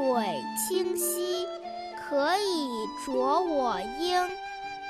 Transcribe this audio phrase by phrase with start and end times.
[0.00, 1.46] 水清兮
[1.94, 4.30] 可以濯我缨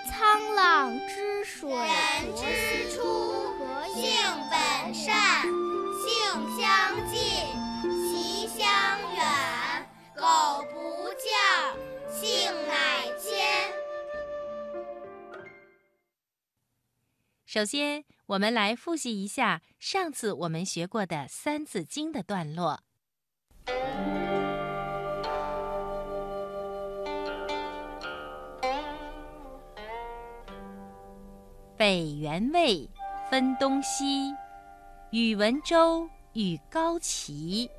[0.08, 3.53] 沧浪之水人之初
[3.92, 7.18] 性本善性相近
[8.06, 8.64] 习相
[9.17, 13.72] 远苟不教性乃迁
[17.45, 22.84] 首先我们来复习一下上次我们学过的三字经的段落
[31.80, 32.86] 北元魏，
[33.30, 34.34] 分东西。
[35.12, 37.70] 宇文周与高齐，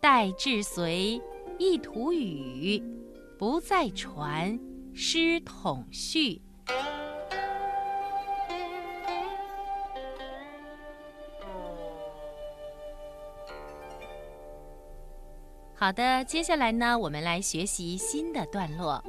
[0.00, 1.20] 戴至隋，
[1.58, 2.82] 一图语，
[3.38, 4.58] 不再传，
[4.94, 6.40] 师统序。
[15.74, 19.04] 好的，接下来呢，我们来学习新的段落。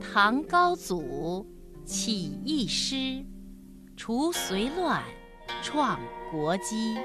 [0.00, 1.46] 唐高祖
[1.86, 3.24] 起义师，
[3.96, 5.00] 除隋乱，
[5.62, 6.00] 创
[6.32, 6.98] 国基。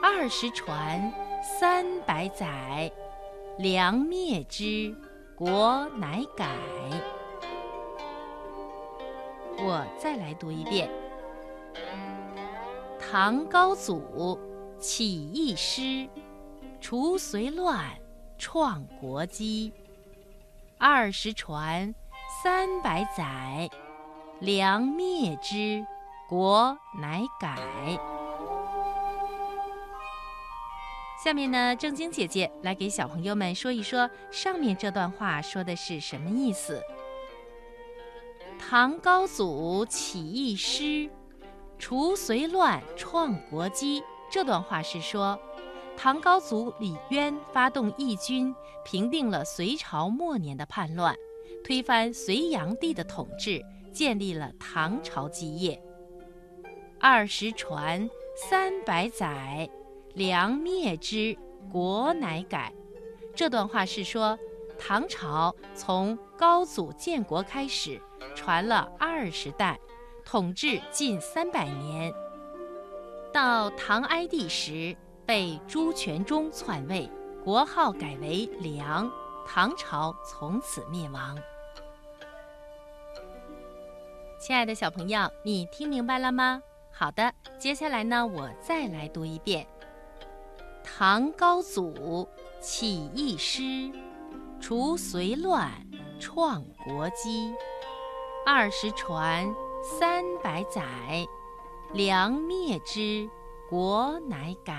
[0.00, 1.12] 二十传，
[1.42, 2.90] 三百载，
[3.58, 4.96] 梁灭之，
[5.36, 6.48] 国乃改。
[9.58, 10.90] 我再来读一遍：
[12.98, 14.40] 唐高祖
[14.80, 16.08] 起义师。
[16.80, 17.90] 除隋乱，
[18.38, 19.70] 创国基。
[20.78, 21.94] 二十传，
[22.42, 23.70] 三百载，
[24.40, 25.86] 梁灭之，
[26.28, 27.56] 国乃改。
[31.22, 36.82] 下面呢，正经姐姐来给小朋友们说一说上面这段话说的是什么意思。
[38.58, 41.08] 唐高祖起义师，
[41.78, 44.02] 除隋乱，创国基。
[44.28, 45.38] 这段话是说。
[45.94, 48.52] 唐高祖李渊发动义军，
[48.84, 51.14] 平定了隋朝末年的叛乱，
[51.64, 53.62] 推翻隋炀帝的统治，
[53.92, 55.80] 建立了唐朝基业。
[57.00, 59.68] 二十传，三百载，
[60.14, 61.36] 梁灭之，
[61.70, 62.72] 国乃改。
[63.34, 64.38] 这段话是说，
[64.78, 68.00] 唐朝从高祖建国开始，
[68.34, 69.78] 传了二十代，
[70.24, 72.12] 统治近三百年，
[73.32, 74.96] 到唐哀帝时。
[75.24, 77.08] 被朱全忠篡位，
[77.44, 79.08] 国号改为梁，
[79.46, 81.38] 唐朝从此灭亡。
[84.42, 86.60] 亲爱的小朋友你听明白了吗？
[86.90, 89.64] 好的接下来呢我再来读一遍。
[90.82, 92.28] 唐高祖
[92.60, 93.88] 起义师
[94.60, 95.70] 除隋乱
[96.18, 97.54] 创国基。
[98.44, 99.46] 二十传
[99.80, 100.82] 三百载
[101.92, 103.30] 梁灭之
[103.70, 104.74] 国乃改。